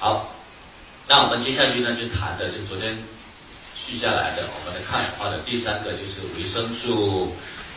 [0.00, 0.30] 好，
[1.06, 2.96] 那我们接下去呢，就谈的是昨天
[3.76, 7.30] 续下来的我们的抗氧化的第三个就是维生素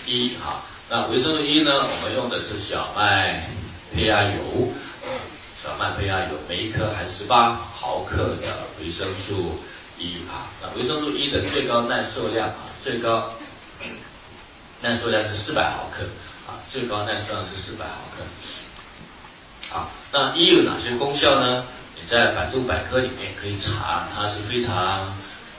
[0.05, 0.63] E 啊。
[0.89, 3.45] 那维生素 E 呢，我们用的是小麦
[3.93, 4.71] 胚芽油，
[5.61, 9.59] 小麦胚芽油每一颗含十八毫克的维生素
[9.99, 10.47] E 啊。
[10.61, 13.33] 那维生素 E 的最高耐受量啊，最高
[14.79, 16.03] 耐受量是四百毫克
[16.47, 19.75] 啊，最高耐受量是四百毫克。
[19.75, 21.65] 啊，那 E 有哪些功效呢？
[22.09, 25.13] 在百度百科里面可以查，它是非常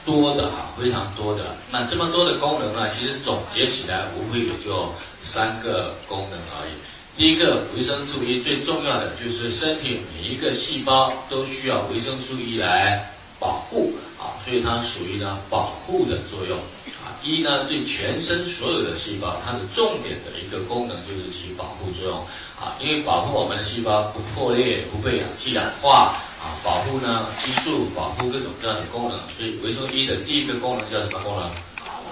[0.05, 1.55] 多的哈，非常多的。
[1.71, 6.71] 那这么多的功能呢，其实总结起来无非也就三个功能而已。
[7.17, 16.57] 第一个，维生素 E 最重要的就是身体每一个细胞都需要维生素 E 来保护啊，所以它属于呢保护的作用
[17.03, 17.15] 啊。
[17.23, 22.19] 一呢，对全身所有的细胞，它的重点的一个功能就是起保护作用
[22.59, 29.17] 啊，因为保护我们的细胞不破裂、不被氧气氧化啊，保护呢激素，保护各种各样的功能。
[29.35, 31.49] 所以维生素 E 的第一个功能叫什么功能？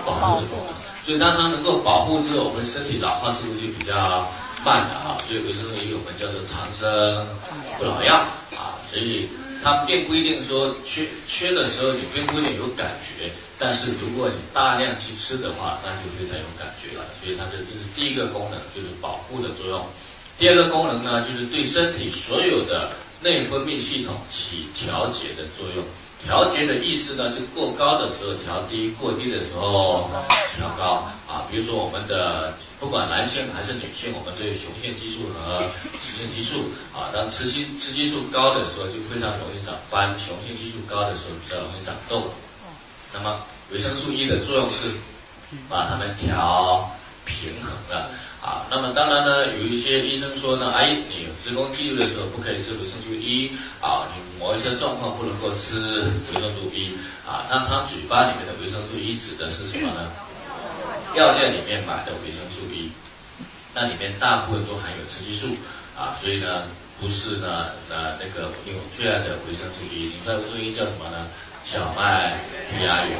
[0.04, 0.74] 保护的功能。
[1.06, 3.94] 所以当它能够保护之后，我们身体老化速度就比较
[4.66, 5.22] 慢了啊。
[5.28, 7.28] 所以维生素 E 我们叫做长生
[7.78, 8.16] 不老药
[8.58, 8.82] 啊。
[8.90, 9.30] 所以
[9.64, 13.30] 它并不一定说缺缺的时候你并不一定有感觉。
[13.60, 17.06] 但是如果你大量去吃的话，那就非常有感觉了。
[17.22, 19.86] 所以它这这是第一个功能，就是保护的作用。
[20.40, 22.90] 第二个功能呢，就是对身体所有的
[23.24, 25.84] 内分泌系统起调节的作用。
[26.26, 30.10] 调节的意思呢，是过高的时候调低，过低的时候
[30.56, 31.08] 调高。
[31.28, 35.64] 啊，比如说我们的不管男性还是女性，我们对雄性激素和
[36.00, 42.32] 雌性激素啊，当雌激雌激素高的时候，就非常容易长斑；雄性激素高的时候，比较容易长痘。
[43.14, 43.40] 那么
[43.72, 44.92] 维生素 E 的作用是
[45.68, 46.90] 把它们调
[47.26, 48.12] 平衡的
[48.44, 48.68] 啊。
[48.70, 55.80] 那么当然呢，有一些医生说呢，哎，你有子宫肌瘤的时候不可以吃维生素 E 啊，你某一些状况不能够吃
[56.28, 56.92] 维生素 E
[57.26, 57.48] 啊。
[57.50, 60.12] 那他嘴巴里面的维生素 E 指的是什么呢？
[61.16, 62.92] 药店里面买的维生素 E，
[63.74, 65.56] 那里面大部分都含有雌激素
[65.96, 66.64] 啊，所以呢，
[67.00, 70.12] 不是呢呃那个我最爱的维生素 E。
[70.12, 71.28] 你知道维生素 E 叫什么呢？
[71.64, 72.40] 小麦
[72.70, 73.16] 胚芽油，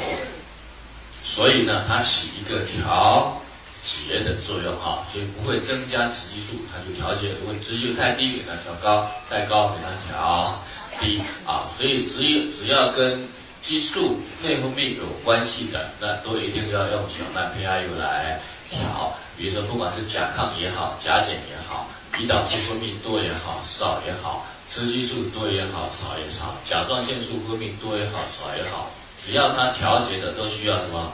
[1.24, 3.42] 所以呢，它起一个调
[3.84, 7.36] 节的作用啊，所以不会增加雌激素，它就调节。
[7.42, 10.64] 如果雌激素太低，给它调高；太高，给它调
[11.02, 11.68] 低啊。
[11.78, 13.28] 所以只有只要跟
[13.62, 18.40] 激素内分泌有关系的，那都一定要用小麦胚芽油来
[18.70, 19.14] 调。
[19.38, 24.46] 比如说，不管是甲亢也好，甲减也好，胰岛素分泌多也好，少也好。
[24.70, 28.90] 雌激素多也好，少也好；甲状腺素分泌多也好，少也好。
[29.22, 31.12] 只要它调节的，都需要什么？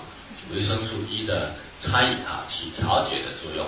[0.53, 3.65] 维生素 E 的参与啊，起调节的作用。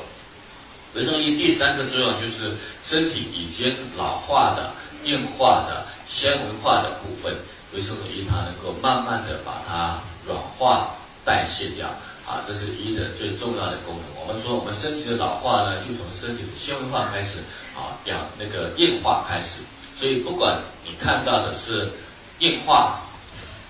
[0.93, 2.51] 维生素 E 第三个作用就是
[2.83, 4.73] 身体已经老化的、
[5.05, 7.33] 硬化的、纤维化的部分，
[7.73, 10.89] 维生素 E 它能够慢慢的把它软化、
[11.23, 11.87] 代谢掉
[12.27, 14.05] 啊，这是 E 的最重要的功能。
[14.19, 17.39] 我们说，我们身体的老化呢，就从身体的纤维化开始
[17.73, 19.61] 啊，养那个硬化开始。
[19.97, 21.87] 所以，不管你看到的是
[22.39, 22.99] 硬化、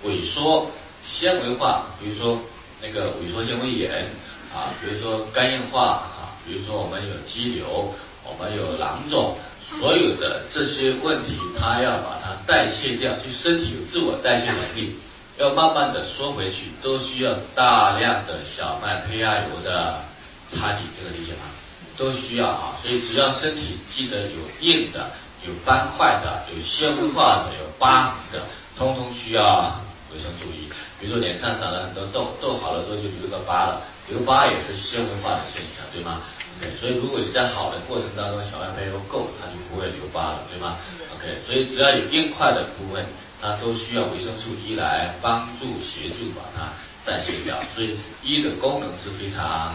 [0.04, 0.66] 萎缩、
[1.04, 2.36] 纤维化，比如说
[2.80, 4.10] 那个萎缩纤维炎
[4.54, 5.82] 啊，比如说肝硬化
[6.16, 7.92] 啊，比如说我们有肌瘤，
[8.24, 14.96] 我们有囊肿，所有的这些问题，它要把它代谢掉，就身体有自我代谢能力，
[15.38, 20.00] 要慢慢的缩回去，都需要大量的小麦胚芽油的
[20.48, 21.50] 参与，这个理解吗？
[21.96, 25.10] 都需要啊，所以只要身体记得有硬的。
[25.44, 28.38] 有斑块的，有纤维化的，有疤的，
[28.78, 29.74] 通通需要
[30.14, 30.70] 维生素 E。
[31.00, 36.20] 比如说脸上长了很多痘，痘好了之后就留个疤了，留疤也是纤维化的现象，对吗
[36.58, 40.76] ？OK，所以如果你在好的过程当中小麦胚油够，它就不会留疤了，对吗
[41.14, 43.04] ？OK，所以只要有硬块的部分，
[43.40, 46.72] 它都需要维生素 E 来帮助协助把它
[47.04, 47.62] 代谢掉。
[47.74, 49.74] 所以 E 的功能是非常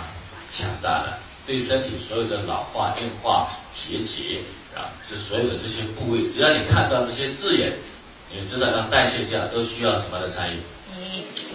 [0.52, 4.42] 强大的，对身体所有的老化、硬化、结节。
[4.78, 7.74] 啊，是所有的这些部位，只要你看到这些字眼，
[8.30, 10.58] 你知道要代谢掉，都需要什么的参与？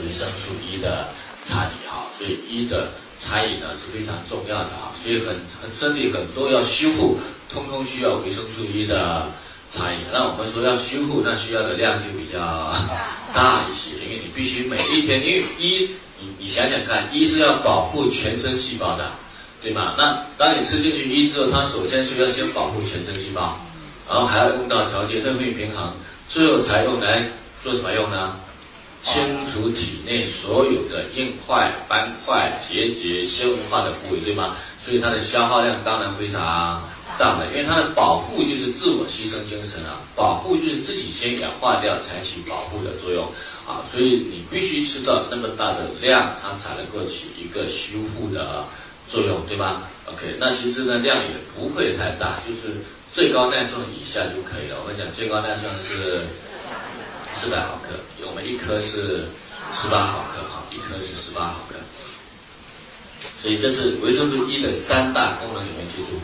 [0.03, 1.07] 维生素 E 的
[1.45, 1.82] 参与，
[2.23, 2.89] 所以一的
[3.19, 7.19] 餐饮呢是非常重要的啊，所以很很身体很多要修复，
[7.53, 9.27] 通通需要维生素 E 的
[9.75, 10.05] 餐饮。
[10.13, 12.39] 那我们说要修复，那需要的量就比较
[13.35, 15.91] 大一些，因为你必须每一天，因为一
[16.21, 19.11] 你你想想看，一是要保护全身细胞的。
[19.61, 19.95] 对吗？
[19.99, 23.59] 那当你吃进去一之后，它首先是要先保护全身细胞，
[24.09, 25.93] 然后还要用到调节内分泌平衡，
[26.29, 27.25] 最后才用来
[27.63, 28.37] 做什么用呢？
[29.03, 29.23] 清
[29.53, 34.57] 除体内所有的硬块、斑块、结节、纤维化的部位，对吗？
[34.85, 36.83] 所以它的消耗量当然非常
[37.19, 43.25] 大的，因为它的保护就是自我牺牲精神啊，保护就是自己先氧化掉才起保护的作用
[43.67, 48.65] 啊，所以你必须吃到那么大的量，它才能够起一个修复的
[49.09, 52.77] 作用，对吧？OK，那其实呢量也不会太大，就是
[53.13, 54.79] 最高耐受以下就可以了。
[54.83, 56.23] 我们讲最高耐受是
[57.35, 59.27] 四百毫克，我们一颗是
[59.75, 61.77] 十八毫克啊，一颗是十八毫克。
[63.43, 66.21] 所以这是维生素 E 的三大功能，你们记住。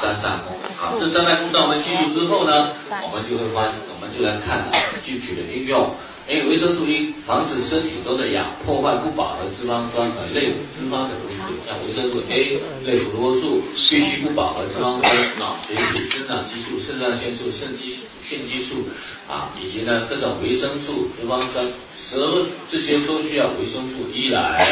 [0.00, 4.64] 三大功能，好，这三大功能我们记住之后呢，我们就会发现，我们就来看
[5.04, 5.94] 具体的应用。
[6.26, 11.36] 因为维生素 E 防止身体中的氧破坏不饱和脂肪酸和类脂肪的东西，
[11.68, 15.04] 像维生素 A、类胡萝卜素、必需不饱和脂肪酸、
[15.38, 18.82] 脑髓体、生长激素、肾上腺素、肾激素腺激素
[19.28, 21.66] 啊，以及呢各种维生素、脂肪酸，
[21.96, 24.66] 所有这些都需要维生素 E 来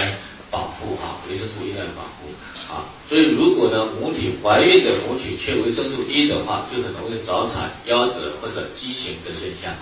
[0.50, 2.32] 保护啊，维生素 E 来保护。
[2.72, 9.74] 啊，所以如果呢，母体怀孕的母体缺维生素 E 的话，就很容易早产、夭折或者畸形的现象。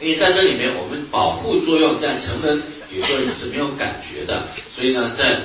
[0.00, 5.42] 因为在这里面，我们保护作用在成人有时候你是没有感觉的，所以呢，在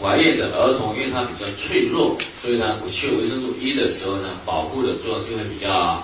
[0.00, 6.02] 怀孕的儿童，因为它比较脆弱，所以呢，我缺维生素 E 的时候呢，保护的作用就会比较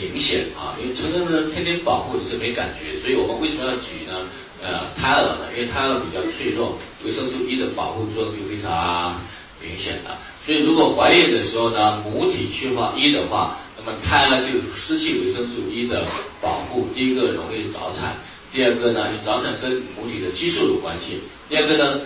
[0.00, 0.76] 明显啊。
[0.80, 4.26] 因为成人呢，天天保护你是没感觉，所以我们为什么要举呢？
[4.62, 9.14] 呃，胎儿呢，因为胎儿比较脆弱，维生素 E 的保护作用就非常。
[9.58, 10.10] 明显的，
[10.44, 16.04] 所以如果怀孕的时候呢，母体缺乏 E 的话，那么胎儿就失去维生素 E 的
[16.42, 16.86] 保护。
[16.94, 18.14] 第一个容易早产，
[18.52, 21.20] 第二个呢，早产跟母体的激素有关系。
[21.48, 22.00] 第二个呢，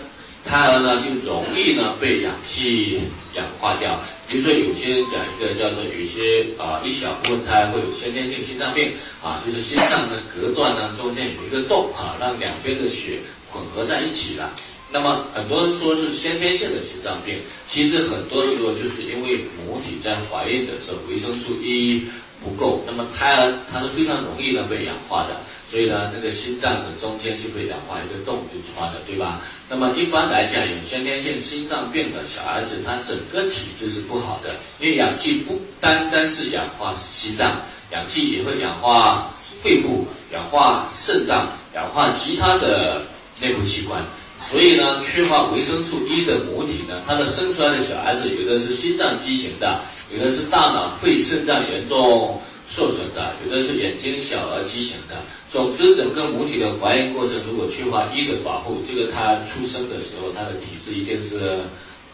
[0.44, 3.00] 胎儿呢就容易呢被氧气
[3.34, 4.00] 氧化掉。
[4.30, 13.18] 比如说有些人讲一个叫做有一些啊一小部分胎会有先天性心脏病啊，就是心脏的隔断呢中间有一个洞啊，让两边的血
[13.48, 14.54] 混合在一起了。
[14.92, 22.04] 那么很多人说是先天性的心脏病，其实很多时候就是因为母体在怀孕的时候维生素 E
[22.42, 25.36] 不够，那么胎儿它是非常容易呢被氧化的，
[25.70, 29.40] 所以呢那个心脏的中间就被氧化一个洞就穿了，对吧？
[29.68, 37.52] 那么一般来讲有先天性心脏病的小孩子，他整个体质是不好的，因为氧气不单单是氧化心脏，
[37.92, 39.30] 氧气也会氧化
[39.62, 43.02] 肺部、氧化肾脏、氧化其他的
[43.42, 44.02] 内部器官。
[44.50, 55.16] 所以呢，缺乏维生素 E 的母体呢，它的生出来的小孩子，有的是心脏畸形的，有的是大脑、肺、肾脏严重受损的，有的是眼睛小而畸形的。
[55.50, 61.60] 总之，整个母体的怀孕过程如果缺乏一的保护，这个他出生的时候他的体质一定是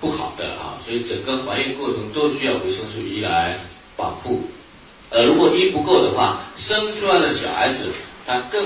[0.01, 0.77] 不好的啊。
[0.85, 3.59] 所以整个怀孕过程都需要维生素 E 来
[3.97, 4.43] 保护。
[5.11, 7.93] 呃，如果 E 不够的话，生出来的小孩子
[8.27, 8.63] 他更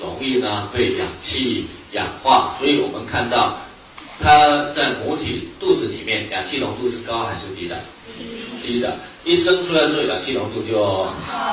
[0.00, 1.66] 容易呢被氧气。
[1.92, 3.58] 氧化，所以我们看到，
[4.22, 7.76] 它在母体肚子里面氧气浓度是高还是低的？
[8.62, 10.76] 低的，一生出来之后氧气浓度就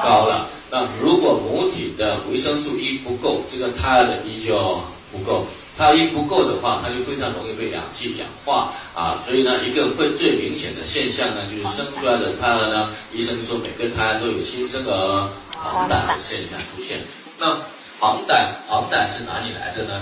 [0.04, 0.50] 高了。
[0.70, 4.82] 那如果母体的维生素 E 不够，这个胎儿的 E 就
[5.12, 5.48] 不够。
[5.78, 9.22] 它 E 不够的话，它就非常容易被氧气氧化啊。
[9.24, 17.00] 所以呢，一个会最明显的现象呢，就是生出来的胎儿呢，医生说每个胎儿都有新生儿黄疸的现象出现。
[17.40, 17.56] 那
[18.00, 20.02] 黄疸，黄疸是哪里来的呢？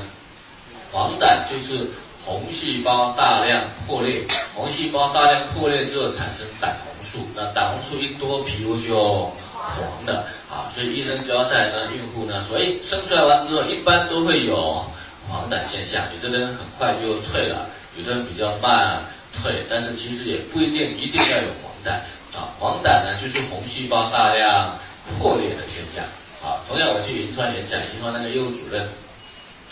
[0.91, 1.85] 黄疸就是
[2.25, 4.25] 红细胞大量破裂，
[4.55, 9.31] 红细胞大量破裂之后产生胆红素，那胆红素一多，皮肤就
[9.61, 10.65] 黄的啊。
[10.73, 14.83] 所以医生交代呢，孕妇呢说，哎，生出来完之后一般都会有
[15.29, 19.03] 黄疸现象，有的人很快就退了，有的人比较慢
[19.43, 21.91] 退，但是其实也不一定一定要有黄疸
[22.35, 22.49] 啊。
[22.59, 24.75] 黄疸呢就是红细胞大量
[25.19, 26.03] 破裂的现象
[26.41, 26.57] 啊。
[26.67, 28.89] 同样我去银川演讲，银川那个业务主任。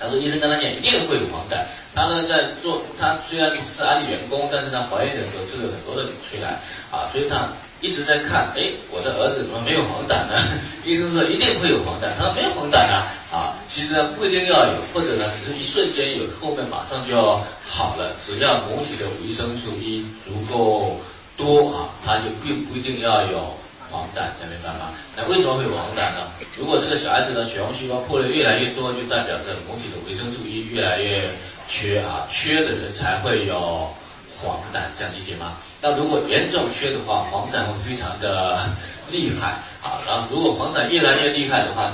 [0.03, 1.55] 他说：“医生跟他讲，一定会有黄疸。
[1.95, 6.59] 他呢，在做，他虽然是安利员工，但是他怀孕的时候吃了很多的纽崔莱
[6.91, 7.47] 啊，所以他
[7.79, 10.35] 一直在看，哎，我的儿子怎么没有黄疸呢？
[10.83, 18.11] 医生说一定会有黄疸，他说没有黄疸啊，啊，其实呢不一定要有，或者呢只是一瞬间有，后面马上就要好了。
[18.19, 20.99] 只要母体的维生素 E 足够
[21.37, 23.55] 多啊，他就并不一定要有。”
[23.93, 24.89] 黄疸，明白吗？
[25.15, 26.25] 那为什么会有黄疸呢？
[26.57, 31.29] 如果这个小孩子的血红细胞破裂越来越多，就代表着母体的维生素 E 越来越
[31.67, 33.93] 缺啊，缺的人才会有
[34.41, 35.53] 黄疸，这样理解吗？
[35.79, 38.65] 那如果严重缺的话，黄疸会非常的
[39.11, 40.01] 厉害啊。
[40.07, 41.93] 然后如果黄疸越来越厉害的话，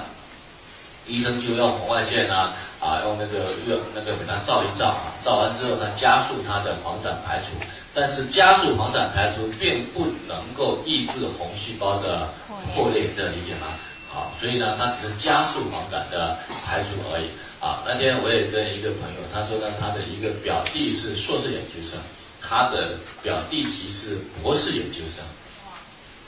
[1.05, 7.59] 医生就用红外线啊，啊，用那个热那个给他照一照啊，照完之后呢，加速他的黄疸排除。
[7.99, 12.29] 但是加速黄疸排出并不能够抑制红细胞的
[12.73, 13.67] 破裂，这样理解吗？
[14.09, 17.27] 好，所以呢，它只是加速黄疸的排除而已。
[17.59, 21.99] 啊，那天我也跟一个朋友，他说呢，他的一个表弟是硕士研究生，
[22.39, 25.21] 他的表弟媳是博士研究生，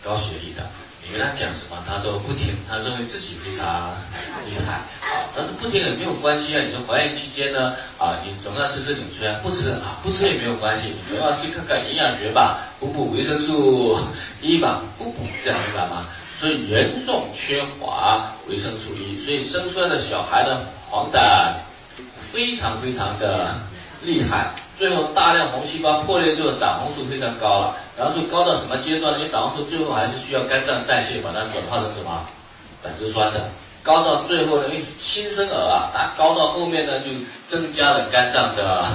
[0.04, 0.68] 高学历的。
[1.04, 3.92] 你跟他讲什么，他都不听，他认为自己非常
[4.46, 5.28] 厉害啊。
[5.36, 6.62] 但是不听也没有关系啊。
[6.64, 10.90] 你说怀孕期间呢，啊，你总要吃这纽崔莱，不吃啊，不吃也没有关系。
[10.90, 13.98] 你总要去看看营养学吧，补补维生素
[14.42, 16.06] E 吧，补补这样明白吗？
[16.40, 21.54] 所以严重缺乏维生素 E，所以生出来的小孩的黄疸
[22.32, 23.56] 非常非常的
[24.02, 24.52] 厉害。
[24.78, 29.20] 最后大量红细胞破裂之后，胆红素非常高了，然后就高到什么阶段呢？
[29.20, 32.26] 因为胆红素最后还是需要肝脏代谢把它转化成什么
[32.82, 33.48] 胆汁酸的，
[33.84, 37.12] 高到最后呢，因为新生儿啊，啊高到后面呢就
[37.48, 38.86] 增加了肝脏的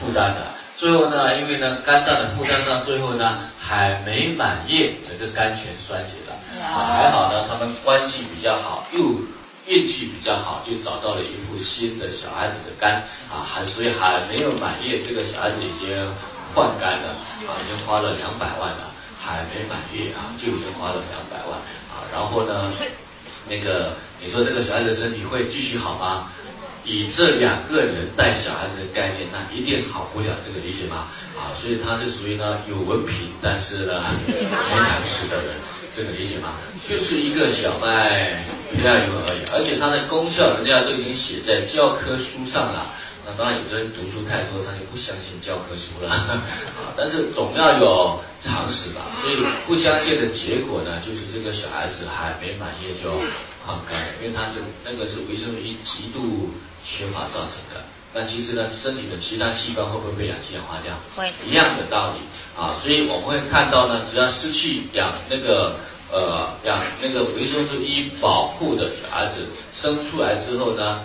[0.00, 0.42] 负担的，
[0.76, 9.00] 最后呢，因为呢肝脏的负担到最后呢还没满月，整个肝全衰竭了，还好呢他们关系比较好，又。
[9.68, 15.94] 运气比较好，就找到了一副新的小孩子的肝啊，还所以还没有满月，这个小孩子已经
[16.58, 17.14] 换肝了
[17.46, 21.54] 啊，已经花了两百万了，还没满月啊，就已经花了两百万
[21.86, 22.02] 啊。
[22.12, 22.74] 然后呢，
[23.48, 26.32] 那个你说这个小孩子身体会继续好吗？
[26.84, 31.06] 以这两个人带小孩子的概念，那一定好不了，这个理解吗？
[31.38, 35.54] 啊，所以他是属于呢有文凭，但是呢没常识的人。
[35.94, 36.54] 这个理解吗？
[36.88, 38.42] 就是一个小麦
[38.74, 42.90] 胚芽油而已，而且它的功效人家都已经写在教科书上了。
[43.28, 46.08] 那当然，有的人读书太多，他就不相信教科书了
[46.80, 46.96] 啊。
[46.96, 49.04] 但是总要有常识吧。
[49.20, 53.12] 所以不相信的结果呢，就是这个小孩子还没满月就
[53.66, 56.48] 换肝，因为他是那个是维生素 E 极度
[56.86, 57.84] 缺乏造成的。
[58.14, 60.94] 那其实呢，身体的其他器官会不会被氧气氧化掉？
[61.14, 62.20] 会，一样的道理。
[62.58, 65.76] 啊，所以我们会看到呢，只要失去氧那个
[66.10, 69.44] 呃氧那个维生素 E 保护的小孩子
[69.74, 71.04] 生出来之后呢，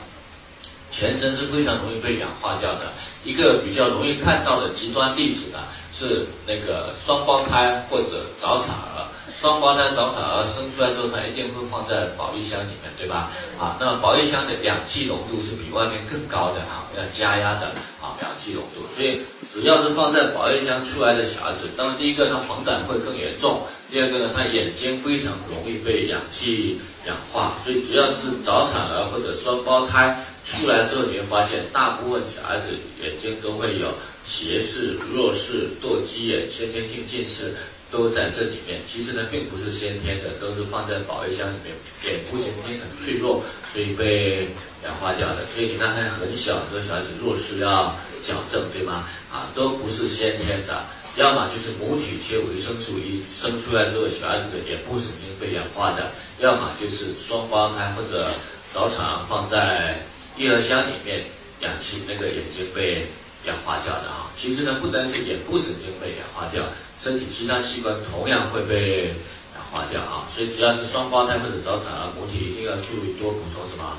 [0.93, 2.93] 全身是非常容易被氧化掉的。
[3.23, 5.59] 一个比较容易看到的极端例子呢，
[5.91, 9.07] 是那个双胞胎或者早产儿。
[9.41, 13.31] 双胞胎早产儿生出来之后，它一定会放在保育箱里面，对吧？
[13.59, 17.67] 啊，那么保育箱的氧气浓度是比外面更高的啊，要加压的
[17.99, 19.21] 啊，氧气浓度，所以。
[19.53, 23.61] 只要是放在保育箱出来的小孩子，当然第一个他黄疸会更严重，
[23.93, 32.73] 第二个呢他眼睛非常容易被氧气氧化，所以只要是早产儿或者双胞胎出来之后，你会发现大部分小孩子
[33.03, 33.93] 眼睛都会有
[34.25, 37.53] 斜视、弱视、堕鸡眼、先天性近视
[37.91, 38.81] 都在这里面。
[38.91, 41.69] 其实呢并不是先天的，都是放在保育箱里面，
[42.03, 44.47] 眼部神经很脆弱，所以被
[44.83, 45.45] 氧化掉的。
[45.53, 47.95] 所以你看还很小，很多小孩子弱视要。
[48.23, 49.03] 矫正对吗？
[49.29, 50.85] 啊，都不是先天的，
[51.15, 58.31] 要么就是母体缺维生素 E，生出来之后小孩子的眼部神经被氧化的，要么就是双胞胎或者
[58.73, 60.01] 早产放在
[60.37, 61.21] 婴儿箱里面，
[61.61, 63.05] 氧气那个眼睛被
[63.45, 64.31] 氧化掉的啊。
[64.35, 66.63] 其实呢，不单是眼部神经被氧化掉，
[66.99, 69.13] 身体其他器官同样会被
[69.53, 70.25] 氧化掉啊。
[70.33, 73.97] 所以只要是双胞胎或者早产儿，母体一定要注意多补充什么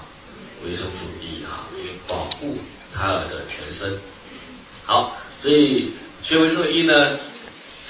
[0.67, 1.71] 维生素 E 啊，
[2.09, 2.57] 保护
[2.93, 3.97] 胎儿的全身。
[4.85, 5.93] 好，所以
[6.25, 7.19] 缺维生素 E 呢，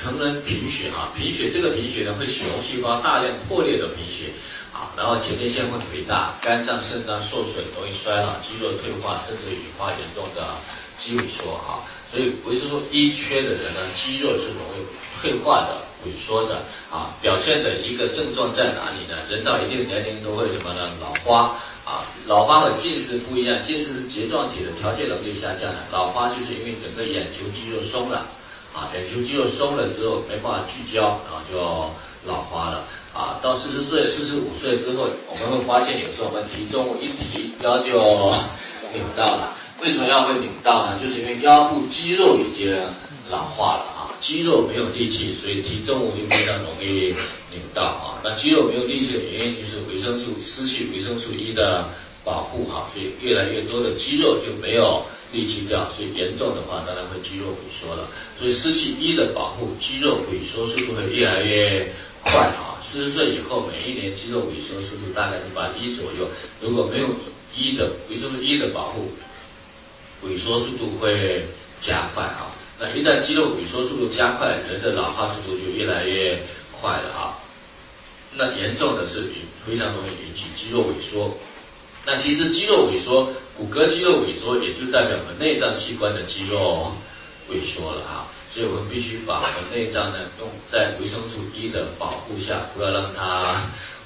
[0.02, 4.32] 成人贫血啊，贫血这个贫血呢会血红细胞大量破裂的贫血
[4.72, 10.42] 啊，然后前列腺会肥大，肝脏肾脏受损，容易衰老，肌肉退化，甚至引发严重的
[10.98, 11.78] 肌萎缩啊。
[12.10, 14.82] 所以维生素 E 缺的人呢，肌肉是容易
[15.22, 16.56] 退化的、萎缩的
[16.90, 17.14] 啊。
[17.22, 19.14] 表现的一个症状在哪里呢？
[19.30, 20.90] 人到一定年龄都会什么呢？
[21.00, 21.56] 老花。
[21.84, 28.26] 啊，老花和近视不一样，近视是睫状体的调节能力下降了，老花就是因为整个眼球肌肉松了，
[28.72, 31.58] 啊，眼球肌肉松了之后没办法聚焦，然后就
[32.26, 32.84] 老花了。
[33.12, 37.92] 啊，到四十岁、四十五岁之后，我们会发现有时候我们提重物一提腰就
[38.92, 40.98] 扭到了，为什么要会扭到呢？
[41.00, 42.76] 就是因为腰部肌肉已经
[43.30, 43.93] 老化了。
[44.24, 47.14] 肌肉没有力气，所以提重物就非常容易
[47.52, 48.16] 拧到啊。
[48.24, 51.90] 那肌肉没有力气的原因就是维生素失去维生素 E 的
[52.24, 58.08] 保护啊，所以越来越多的肌肉就没有力气掉，所以严重的话当然会肌肉萎缩了。
[58.38, 61.86] 所以失去 E 的保护，肌肉萎缩速度会越来越
[62.22, 62.80] 快啊。
[62.82, 66.26] 四十岁以后，每一年肌肉萎缩速度大概是百分之一左右。
[66.62, 67.08] 如果没有
[67.54, 69.12] E 的维生素 E 的保护，
[70.24, 71.44] 萎缩速度会
[71.82, 72.53] 加快啊。
[72.78, 76.36] 那一旦肌肉萎缩速度加快，人的老化速度就越来越
[76.72, 77.38] 快了啊。
[78.32, 79.30] 那严重的是
[79.64, 81.32] 非常容易引起肌肉萎缩。
[82.04, 86.92] 那其实肌肉萎缩，骨骼肌肉萎缩，也就代表我们内脏器官的肌肉
[87.48, 88.26] 萎缩了哈。
[88.52, 93.62] 所以我们必须把我们内脏呢，用在维生素 E 的保护下，不要让它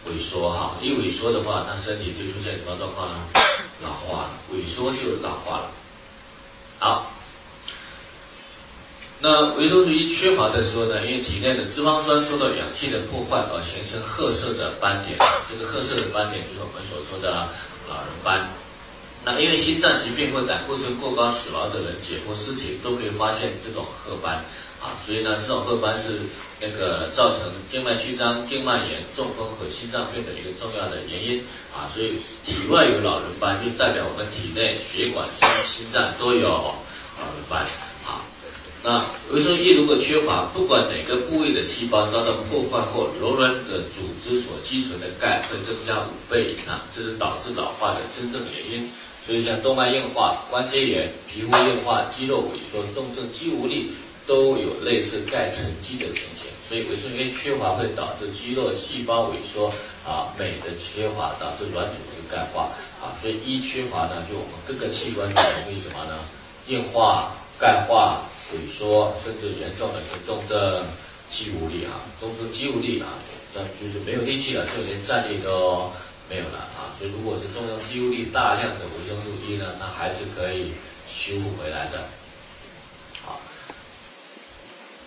[0.07, 0.77] 萎缩哈。
[0.83, 3.17] 一萎缩的话，它身体就出现什么状况呢？
[3.83, 5.71] 老化了，萎缩就老化了。
[6.79, 7.11] 好。
[9.21, 15.19] 那维生素 E 缺乏的时候呢，因为体内的脂肪酸受到氧气的破坏而形成褐色的斑点，
[15.51, 17.35] 这个褐色的斑点就是我们所说的
[17.91, 18.49] 老人斑。
[19.25, 24.39] 那因为心脏疾病或胆固醇过高死亡的人解剖尸体都可以发现这种褐斑
[24.81, 26.21] 啊，所以呢，这种褐斑是
[26.61, 31.43] 那个造成静脉曲张、静脉炎、中风和心脏病的一个重要的原因
[31.75, 31.91] 啊。
[31.93, 36.79] 所以体外有老人斑，就代表我们体内血管、心心脏都有老
[37.35, 37.67] 人斑。
[38.85, 48.89] 那维生素 E 如果缺乏，不管哪个部位的细胞遭到破坏或柔软的组织所积存的钙会增加五倍以上，这是导致老化的真正原因。
[49.27, 53.91] 所以像动脉硬化、关节炎、皮肤硬化、肌肉萎缩、重症肌无力
[54.27, 56.49] 都有类似钙沉积的情形。
[56.69, 59.67] 所以维生素 E 缺乏会导致肌肉细胞萎缩
[60.07, 62.71] 啊，镁的缺乏导致软组织钙化
[63.03, 63.13] 啊。
[63.21, 66.15] 所以一缺乏呢，就我们各个器官都容易什么呢？
[66.69, 68.23] 硬化、钙化。
[68.53, 70.85] 萎缩，甚至严重的是重症
[71.31, 73.09] 肌无力啊，重症肌无力啊，
[73.55, 75.91] 那就是没有力气了，就连站立都
[76.31, 76.97] 没有了啊。
[76.99, 80.73] 所以如果是重症肌无力，大量的维生素 E 呢，那还是可以
[81.09, 82.09] 修复回来的。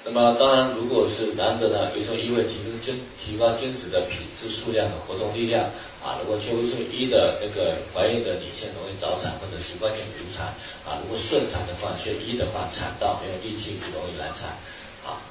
[0.03, 5.69] 那么当然，如果是男的呢，维生素 E 会提升精提高精子的品质、数量和活动力量。
[6.01, 10.47] 啊，如果缺维生素 E 的那个怀孕的女性容易早产或者习惯性流产。
[10.83, 14.49] 啊，如果顺产的话，缺 E 的话，产道没有力气，不容易难产。
[15.05, 15.21] 啊，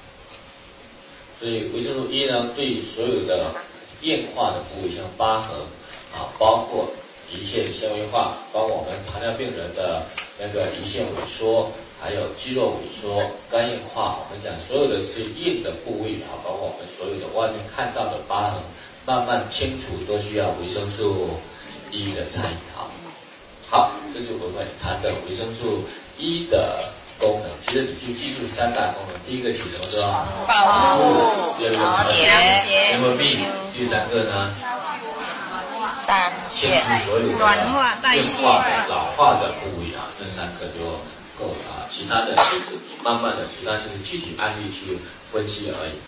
[1.41, 3.51] 所以维生素 E 呢，对所有的
[4.03, 5.59] 硬化的部位，像疤痕，
[6.15, 6.87] 啊，包括
[7.35, 10.07] 胰腺纤维化，包括我们糖尿病人的
[10.39, 18.63] 那个胰腺萎缩，还有肌肉萎缩、肝硬化，我们讲所有的是硬的部位啊，包括我们所有的外面看到的疤痕。
[19.07, 21.31] 慢慢清除都需要维生素
[21.91, 22.85] E 的参与啊。
[23.69, 25.85] 好，这是我们谈的维生素
[26.19, 26.85] E 的
[27.19, 27.51] 功能。
[27.67, 30.09] 其实你就记住三大功能：第一个起什么作用？
[30.47, 31.57] 保护。
[31.59, 32.29] 调节。
[32.93, 33.41] 内分泌。
[33.75, 34.55] 第三个呢？
[36.53, 38.43] 清除所有的软化、代谢、
[38.89, 41.01] 老化的部位啊，这三个就
[41.49, 41.89] 啊。
[41.91, 44.99] 其他的就是慢慢的，其他就是具体案例去
[45.33, 46.01] 分析而已。